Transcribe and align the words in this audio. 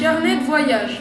Carnet 0.00 0.36
de 0.36 0.44
voyage. 0.44 1.00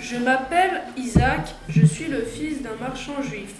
Je 0.00 0.16
m'appelle 0.16 0.82
Isaac, 0.96 1.54
je 1.68 1.86
suis 1.86 2.06
le 2.06 2.22
fils 2.22 2.62
d'un 2.62 2.74
marchand 2.80 3.22
juif. 3.22 3.54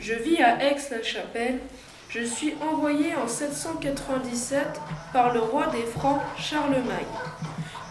Je 0.00 0.14
vis 0.14 0.42
à 0.42 0.62
Aix-la-Chapelle. 0.62 1.60
Je 2.08 2.24
suis 2.24 2.54
envoyé 2.60 3.14
en 3.14 3.28
797 3.28 4.80
par 5.12 5.32
le 5.32 5.40
roi 5.40 5.68
des 5.68 5.82
Francs 5.82 6.20
Charlemagne 6.38 7.06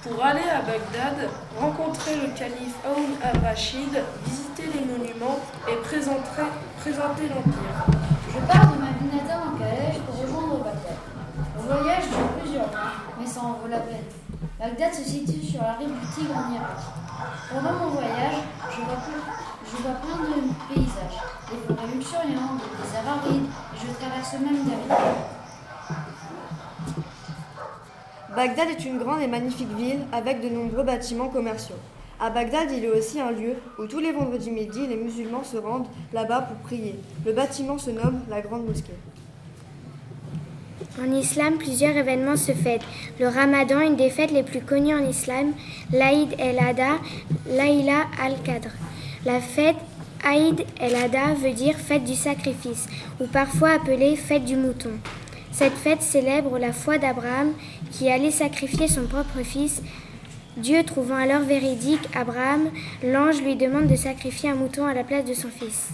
pour 0.04 0.24
aller 0.24 0.42
à 0.42 0.62
Bagdad, 0.62 1.30
rencontrer 1.60 2.16
le 2.16 2.28
calife 2.38 2.76
Haroun 2.84 3.16
al-Rachid, 3.24 4.04
visiter 4.26 4.64
les 4.74 4.86
monuments 4.86 5.40
et 5.70 5.76
présenter, 5.84 6.42
présenter 6.80 7.24
l'Empire. 7.30 7.86
Je 8.34 8.40
pars 8.48 8.81
natale 9.06 9.42
en 9.48 9.58
calèche 9.58 10.00
pour 10.06 10.16
rejoindre 10.22 10.64
Bagdad. 10.64 10.98
Le 11.56 11.62
voyage 11.62 12.08
dure 12.10 12.28
plusieurs 12.40 12.68
mois, 12.68 12.94
mais 13.20 13.26
ça 13.26 13.42
en 13.42 13.54
vaut 13.54 13.68
la 13.70 13.80
peine. 13.80 14.06
Bagdad 14.60 14.94
se 14.94 15.04
situe 15.04 15.44
sur 15.46 15.62
la 15.62 15.74
rive 15.74 15.90
du 15.90 16.08
Tigre 16.14 16.36
en 16.36 16.54
Irak. 16.54 16.80
Pendant 17.54 17.74
mon 17.74 17.90
voyage, 17.90 18.38
je 18.72 18.82
vois, 18.82 19.94
plein 19.94 20.18
de 20.26 20.74
paysages, 20.74 21.20
des 21.50 21.60
forêts 21.68 21.92
luxuriantes, 21.94 22.62
des 22.62 22.84
déserts 22.84 23.10
arides, 23.10 23.46
et 23.46 23.78
je 23.78 23.88
traverse 23.94 24.34
même 24.34 24.64
des 24.64 24.76
rivières. 24.76 25.32
Bagdad 28.36 28.70
est 28.70 28.86
une 28.86 28.98
grande 28.98 29.22
et 29.22 29.28
magnifique 29.28 29.76
ville 29.76 30.06
avec 30.12 30.42
de 30.42 30.50
nombreux 30.50 30.84
bâtiments 30.84 31.28
commerciaux. 31.28 31.76
À 32.24 32.30
Bagdad, 32.30 32.70
il 32.72 32.84
y 32.84 32.86
a 32.86 32.92
aussi 32.92 33.20
un 33.20 33.32
lieu 33.32 33.56
où 33.80 33.88
tous 33.88 33.98
les 33.98 34.12
vendredis 34.12 34.52
midi, 34.52 34.86
les 34.86 34.96
musulmans 34.96 35.44
se 35.44 35.58
rendent 35.58 35.88
là-bas 36.14 36.42
pour 36.42 36.58
prier. 36.58 36.94
Le 37.26 37.34
bâtiment 37.34 37.80
se 37.80 37.90
nomme 37.90 38.20
la 38.30 38.42
Grande 38.42 38.68
Mosquée. 38.68 38.94
En 41.02 41.12
islam, 41.12 41.58
plusieurs 41.58 41.98
événements 41.98 42.38
se 42.38 42.52
fêtent. 42.52 42.86
Le 43.20 43.28
ramadan, 43.28 43.80
une 43.80 43.96
des 43.96 44.12
fêtes 44.12 44.30
les 44.30 44.44
plus 44.44 44.62
connues 44.62 44.94
en 44.94 45.10
islam, 45.10 45.54
l'Aïd 45.92 46.36
el-Adha, 46.38 47.00
l'Aïla 47.50 48.06
al-Qadr. 48.24 48.70
La 49.26 49.40
fête 49.40 49.78
Aïd 50.24 50.64
el-Adha 50.80 51.34
veut 51.34 51.54
dire 51.54 51.76
fête 51.76 52.04
du 52.04 52.14
sacrifice, 52.14 52.88
ou 53.20 53.26
parfois 53.26 53.72
appelée 53.72 54.16
fête 54.16 54.46
du 54.46 54.58
mouton. 54.58 54.92
Cette 55.52 55.74
fête 55.74 56.04
célèbre 56.04 56.60
la 56.60 56.72
foi 56.72 57.00
d'Abraham 57.00 57.54
qui 57.92 58.12
allait 58.12 58.30
sacrifier 58.30 58.88
son 58.88 59.08
propre 59.08 59.42
fils. 59.44 59.82
Dieu 60.58 60.84
trouvant 60.84 61.16
alors 61.16 61.44
véridique 61.44 62.10
Abraham, 62.14 62.70
l'ange 63.04 63.42
lui 63.42 63.56
demande 63.56 63.88
de 63.88 63.96
sacrifier 63.96 64.50
un 64.50 64.56
mouton 64.56 64.86
à 64.86 64.94
la 64.94 65.06
place 65.06 65.24
de 65.24 65.34
son 65.34 65.48
fils. 65.48 65.90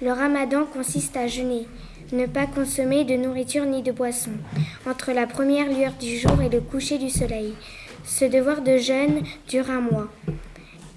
Le 0.00 0.10
ramadan 0.10 0.64
consiste 0.64 1.16
à 1.18 1.26
jeûner, 1.26 1.66
ne 2.12 2.24
pas 2.24 2.46
consommer 2.46 3.04
de 3.04 3.14
nourriture 3.14 3.66
ni 3.66 3.82
de 3.82 3.92
boisson, 3.92 4.30
entre 4.88 5.12
la 5.12 5.26
première 5.26 5.68
lueur 5.68 5.92
du 6.00 6.18
jour 6.18 6.40
et 6.40 6.48
le 6.48 6.62
coucher 6.62 6.96
du 6.96 7.10
soleil. 7.10 7.54
Ce 8.04 8.24
devoir 8.24 8.62
de 8.62 8.78
jeûne 8.78 9.22
dure 9.48 9.70
un 9.70 9.80
mois. 9.80 10.08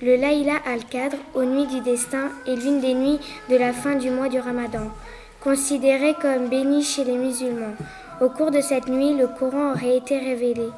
Le 0.01 0.15
Laïla 0.15 0.55
al-Qadr, 0.65 1.17
aux 1.33 1.43
nuits 1.43 1.67
du 1.67 1.81
destin, 1.81 2.29
est 2.45 2.55
l'une 2.55 2.79
des 2.79 2.93
nuits 2.93 3.19
de 3.49 3.57
la 3.57 3.73
fin 3.73 3.95
du 3.95 4.09
mois 4.11 4.29
du 4.29 4.39
ramadan, 4.39 4.91
considérée 5.41 6.15
comme 6.21 6.47
bénie 6.47 6.83
chez 6.83 7.03
les 7.03 7.17
musulmans. 7.17 7.75
Au 8.19 8.29
cours 8.29 8.49
de 8.49 8.61
cette 8.61 8.87
nuit, 8.87 9.13
le 9.13 9.27
Coran 9.27 9.73
aurait 9.73 9.97
été 9.97 10.17
révélé 10.17 10.69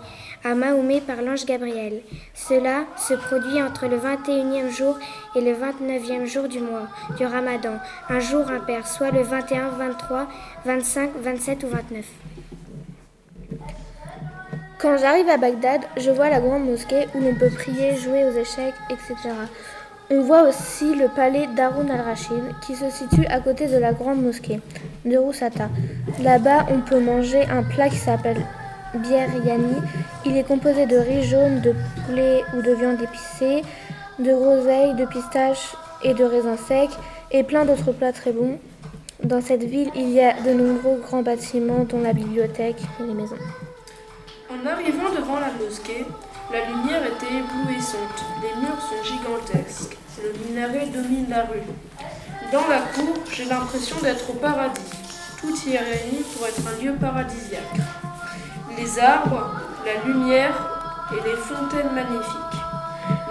à 0.43 0.55
Mahomet 0.55 0.99
par 0.99 1.21
l'ange 1.21 1.45
Gabriel. 1.45 2.01
Cela 2.33 2.83
se 2.97 3.13
produit 3.13 3.61
entre 3.61 3.87
le 3.87 3.97
21e 3.97 4.69
jour 4.69 4.97
et 5.35 5.41
le 5.41 5.53
29e 5.53 6.25
jour 6.25 6.49
du 6.49 6.59
mois 6.59 6.87
du 7.17 7.25
Ramadan, 7.25 7.77
un 8.09 8.19
jour 8.19 8.49
impair, 8.49 8.85
soit 8.85 9.11
le 9.11 9.21
21, 9.21 9.69
23, 9.69 10.27
25, 10.65 11.11
27 11.21 11.63
ou 11.63 11.67
29. 11.67 12.05
Quand 14.77 14.97
j'arrive 14.97 15.29
à 15.29 15.37
Bagdad, 15.37 15.81
je 15.95 16.11
vois 16.11 16.29
la 16.29 16.41
grande 16.41 16.65
mosquée 16.65 17.07
où 17.15 17.21
l'on 17.21 17.35
peut 17.35 17.49
prier, 17.49 17.95
jouer 17.95 18.25
aux 18.25 18.37
échecs, 18.37 18.75
etc. 18.89 19.15
On 20.09 20.21
voit 20.21 20.43
aussi 20.43 20.93
le 20.93 21.07
palais 21.07 21.47
d'Haroun 21.55 21.89
al-Rachid 21.89 22.43
qui 22.65 22.75
se 22.75 22.89
situe 22.89 23.25
à 23.27 23.39
côté 23.39 23.67
de 23.67 23.77
la 23.77 23.93
grande 23.93 24.21
mosquée 24.21 24.59
de 25.09 25.17
Roussata. 25.17 25.69
Là-bas, 26.21 26.65
on 26.69 26.79
peut 26.79 26.99
manger 26.99 27.43
un 27.45 27.63
plat 27.63 27.89
qui 27.89 27.97
s'appelle 27.97 28.45
biryani. 28.93 29.75
Il 30.25 30.37
est 30.37 30.43
composé 30.43 30.85
de 30.85 30.97
riz 30.97 31.23
jaune, 31.23 31.61
de 31.61 31.73
poulet 32.05 32.43
ou 32.55 32.61
de 32.61 32.71
viande 32.73 33.01
épicée, 33.01 33.63
de 34.19 34.33
groseilles, 34.33 34.95
de 34.95 35.05
pistaches 35.05 35.75
et 36.03 36.13
de 36.13 36.23
raisins 36.23 36.57
secs 36.57 36.97
et 37.31 37.43
plein 37.43 37.65
d'autres 37.65 37.91
plats 37.91 38.13
très 38.13 38.31
bons. 38.31 38.57
Dans 39.23 39.41
cette 39.41 39.63
ville, 39.63 39.91
il 39.95 40.09
y 40.09 40.21
a 40.21 40.33
de 40.41 40.53
nombreux 40.53 40.97
grands 40.97 41.21
bâtiments 41.21 41.83
dont 41.83 42.01
la 42.01 42.13
bibliothèque 42.13 42.81
et 42.99 43.03
les 43.03 43.13
maisons. 43.13 43.35
En 44.49 44.65
arrivant 44.65 45.09
devant 45.15 45.39
la 45.39 45.51
mosquée, 45.63 46.05
la 46.51 46.65
lumière 46.65 47.03
était 47.05 47.35
éblouissante. 47.35 48.23
Les 48.41 48.59
murs 48.61 48.81
sont 48.81 49.03
gigantesques. 49.03 49.97
Le 50.23 50.31
minaret 50.45 50.87
domine 50.87 51.27
la 51.29 51.43
rue. 51.43 51.61
Dans 52.51 52.67
la 52.67 52.79
cour, 52.79 53.15
j'ai 53.31 53.45
l'impression 53.45 53.97
d'être 54.01 54.29
au 54.29 54.33
paradis. 54.33 54.81
Tout 55.39 55.55
y 55.67 55.75
est 55.75 55.79
réuni 55.79 56.23
pour 56.33 56.47
être 56.47 56.61
un 56.67 56.83
lieu 56.83 56.93
paradisiaque. 56.93 57.61
Les 58.75 58.99
arbres, 58.99 59.51
la 59.85 60.03
lumière 60.05 61.07
et 61.11 61.29
les 61.29 61.35
fontaines 61.35 61.93
magnifiques. 61.93 62.59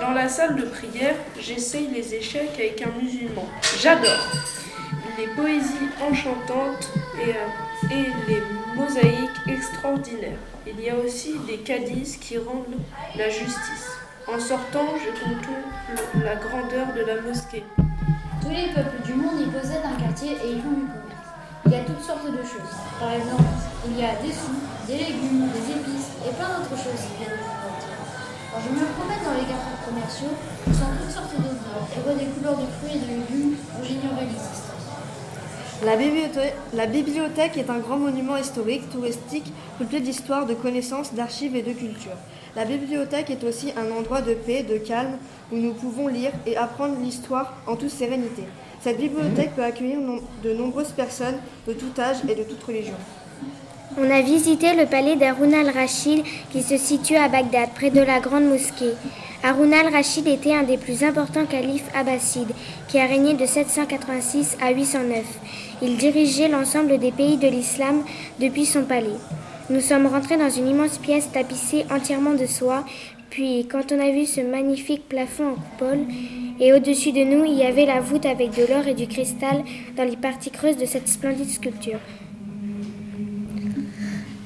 Dans 0.01 0.12
la 0.12 0.28
salle 0.28 0.55
de 0.55 0.62
prière, 0.62 1.17
j'essaye 1.41 1.89
les 1.89 2.15
échecs 2.15 2.55
avec 2.55 2.81
un 2.83 2.91
musulman. 3.03 3.49
J'adore 3.81 4.33
les 5.19 5.27
poésies 5.28 5.89
enchantantes 6.01 6.93
et, 7.21 7.34
les 8.28 8.43
mosaïques 8.77 9.41
extraordinaires. 9.49 10.39
Il 10.67 10.81
y 10.81 10.91
a 10.91 10.97
aussi 10.97 11.34
des 11.47 11.59
cadis 11.59 12.19
qui 12.21 12.39
rendent 12.39 12.78
la 13.17 13.28
justice. 13.28 13.99
En 14.28 14.39
sortant, 14.39 14.87
je 15.05 15.11
contemple 15.25 16.25
la 16.25 16.37
grandeur 16.37 16.87
de 16.95 17.01
la 17.01 17.21
mosquée. 17.21 17.65
Tous 18.48 18.54
les 18.54 18.72
peuples 18.72 19.04
du 19.04 19.12
monde 19.12 19.44
y 19.44 19.50
possèdent 19.53 19.84
un 19.84 20.00
quartier 20.00 20.32
et 20.32 20.56
y 20.56 20.60
font 20.64 20.72
du 20.72 20.88
commerce. 20.88 21.28
Il 21.66 21.72
y 21.72 21.75
a 21.75 21.84
toutes 21.84 22.00
sortes 22.00 22.25
de 22.25 22.41
choses. 22.41 22.72
Par 22.98 23.12
exemple, 23.12 23.44
il 23.84 24.00
y 24.00 24.03
a 24.03 24.16
des 24.25 24.32
sous, 24.32 24.56
des 24.88 24.97
légumes, 24.97 25.53
des 25.53 25.69
épices 25.76 26.16
et 26.25 26.32
plein 26.32 26.56
d'autres 26.56 26.81
choses 26.81 26.97
qui 26.97 27.20
viennent 27.20 27.36
du 27.36 27.44
entier. 27.44 27.92
Quand 28.48 28.60
je 28.64 28.72
me 28.72 28.88
promène 28.97 29.20
dans 29.20 29.36
les 29.36 29.44
quartiers 29.44 29.84
commerciaux, 29.84 30.32
je 30.64 30.72
sens 30.72 30.88
toutes 30.97 31.12
sortes 31.12 31.36
d'odeurs 31.36 31.84
et 31.92 32.00
vois 32.00 32.14
des 32.16 32.25
couleurs 32.32 32.56
de 32.56 32.64
fruits 32.81 32.97
et 32.97 33.04
de 33.04 33.09
légumes 33.20 33.53
dont 33.53 33.84
j'ignorais 33.84 34.25
l'existence. 34.25 34.97
La 35.84 35.97
bibliothèque, 35.97 36.56
la 36.72 36.86
bibliothèque 36.86 37.59
est 37.59 37.69
un 37.69 37.78
grand 37.80 37.98
monument 37.98 38.38
historique, 38.38 38.88
touristique, 38.88 39.53
peuplé 39.78 40.00
d'histoire, 40.00 40.47
de 40.47 40.54
connaissances, 40.54 41.12
d'archives 41.12 41.54
et 41.54 41.62
de 41.62 41.72
culture. 41.72 42.16
La 42.59 42.65
bibliothèque 42.65 43.31
est 43.31 43.45
aussi 43.45 43.73
un 43.77 43.89
endroit 43.97 44.21
de 44.21 44.35
paix, 44.35 44.65
de 44.65 44.79
calme, 44.79 45.19
où 45.53 45.57
nous 45.57 45.75
pouvons 45.75 46.09
lire 46.09 46.33
et 46.45 46.57
apprendre 46.57 46.97
l'histoire 47.01 47.55
en 47.69 47.77
toute 47.77 47.91
sérénité. 47.91 48.43
Cette 48.81 48.99
bibliothèque 48.99 49.55
peut 49.55 49.63
accueillir 49.63 50.01
de 50.43 50.53
nombreuses 50.53 50.91
personnes 50.91 51.37
de 51.69 51.73
tout 51.73 51.93
âge 52.01 52.17
et 52.29 52.35
de 52.35 52.43
toute 52.43 52.65
religion. 52.65 52.97
On 53.97 54.11
a 54.11 54.23
visité 54.23 54.75
le 54.75 54.87
palais 54.87 55.15
d'Haroun 55.15 55.55
al-Rachid 55.55 56.25
qui 56.51 56.65
se 56.65 56.77
situe 56.79 57.15
à 57.15 57.29
Bagdad, 57.29 57.69
près 57.77 57.91
de 57.91 58.01
la 58.01 58.19
grande 58.19 58.49
mosquée. 58.49 58.95
Haroun 59.45 59.73
al-Rachid 59.73 60.27
était 60.27 60.55
un 60.55 60.65
des 60.65 60.79
plus 60.79 61.05
importants 61.05 61.47
califes 61.47 61.89
abbassides, 61.95 62.51
qui 62.89 62.99
a 62.99 63.07
régné 63.07 63.35
de 63.35 63.47
786 63.47 64.57
à 64.61 64.73
809. 64.73 65.23
Il 65.81 65.97
dirigeait 65.97 66.49
l'ensemble 66.49 66.99
des 66.99 67.13
pays 67.13 67.37
de 67.37 67.47
l'islam 67.47 68.03
depuis 68.41 68.67
son 68.67 68.83
palais. 68.83 69.15
Nous 69.71 69.81
sommes 69.81 70.06
rentrés 70.06 70.39
dans 70.39 70.49
une 70.49 70.67
immense 70.67 70.97
pièce 70.97 71.31
tapissée 71.31 71.84
entièrement 71.91 72.33
de 72.33 72.47
soie, 72.47 72.84
puis 73.29 73.69
quand 73.71 73.93
on 73.93 74.01
a 74.01 74.11
vu 74.11 74.25
ce 74.25 74.41
magnifique 74.41 75.06
plafond 75.06 75.51
en 75.51 75.55
coupole, 75.55 76.06
et 76.59 76.73
au-dessus 76.73 77.12
de 77.12 77.23
nous, 77.23 77.45
il 77.45 77.53
y 77.53 77.65
avait 77.65 77.84
la 77.84 78.01
voûte 78.01 78.25
avec 78.25 78.53
de 78.53 78.67
l'or 78.67 78.87
et 78.87 78.95
du 78.95 79.07
cristal 79.07 79.62
dans 79.95 80.04
les 80.04 80.16
parties 80.16 80.51
creuses 80.51 80.78
de 80.78 80.87
cette 80.87 81.07
splendide 81.07 81.51
sculpture. 81.51 81.98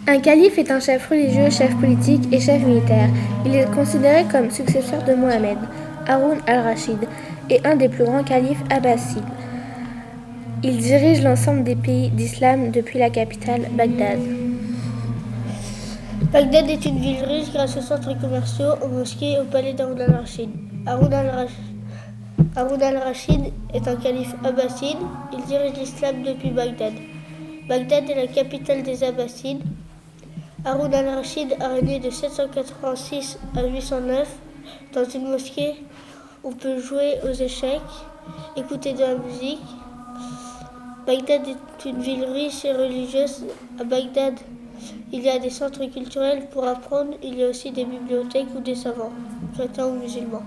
Un 0.09 0.19
calife 0.19 0.59
est 0.59 0.73
un 0.73 0.81
chef 0.81 1.09
religieux, 1.09 1.51
chef 1.51 1.73
politique 1.77 2.25
et 2.33 2.41
chef 2.41 2.61
militaire. 2.61 3.09
Il 3.47 3.55
est 3.55 3.73
considéré 3.73 4.25
comme 4.25 4.51
successeur 4.51 5.05
de 5.05 5.15
Mohamed. 5.15 5.59
Haroun 6.09 6.39
al-Rachid 6.49 6.99
est 7.49 7.65
un 7.65 7.77
des 7.77 7.89
plus 7.89 8.05
grands 8.05 8.25
califes 8.25 8.65
abbassides. 8.71 9.23
Il 10.65 10.79
dirige 10.79 11.23
l'ensemble 11.23 11.63
des 11.63 11.77
pays 11.77 12.11
d'islam 12.11 12.73
depuis 12.73 12.99
la 12.99 13.11
capitale, 13.11 13.63
Bagdad. 13.71 14.42
Bagdad 16.33 16.71
est 16.71 16.87
une 16.87 16.99
ville 16.99 17.23
riche 17.25 17.53
grâce 17.53 17.77
aux 17.77 17.83
centres 17.83 18.19
commerciaux, 18.19 18.73
aux 18.83 18.89
mosquées 18.89 19.33
et 19.33 19.39
au 19.39 19.45
palais 19.45 19.75
d'Haroun 19.75 20.01
al-Rachid. 20.01 20.49
Haroun 20.87 22.83
al-Rachid 22.83 23.53
est 23.75 23.87
un 23.87 23.97
calife 23.97 24.35
abbasside. 24.43 24.97
Il 25.35 25.45
dirige 25.45 25.75
l'islam 25.79 26.23
depuis 26.23 26.49
Bagdad. 26.49 26.95
Bagdad 27.69 28.09
est 28.09 28.15
la 28.15 28.27
capitale 28.29 28.83
des 28.83 29.05
Abbassides. 29.05 29.61
Haroun 30.65 30.95
al-Rachid 30.95 31.55
a 31.61 31.69
régné 31.69 31.99
de 31.99 32.09
786 32.09 33.39
à 33.55 33.67
809 33.67 34.35
dans 34.95 35.05
une 35.05 35.29
mosquée 35.29 35.75
où 36.43 36.49
on 36.49 36.53
peut 36.53 36.79
jouer 36.81 37.19
aux 37.25 37.35
échecs, 37.35 37.81
écouter 38.57 38.95
de 38.95 39.01
la 39.01 39.17
musique 39.17 39.61
Bagdad 41.07 41.43
est 41.47 41.85
une 41.85 42.01
ville 42.01 42.25
riche 42.25 42.65
et 42.65 42.73
religieuse. 42.73 43.45
À 43.79 43.85
Bagdad, 43.85 44.35
il 45.13 45.23
y 45.23 45.29
a 45.29 45.39
des 45.39 45.51
centres 45.51 45.85
culturels 45.87 46.49
pour 46.49 46.65
apprendre. 46.67 47.17
Il 47.23 47.37
y 47.37 47.45
a 47.45 47.49
aussi 47.51 47.71
des 47.71 47.85
bibliothèques 47.85 48.55
ou 48.55 48.61
des 48.61 48.75
savants, 48.75 49.13
chrétiens 49.53 49.87
ou 49.87 49.95
musulmans. 49.95 50.47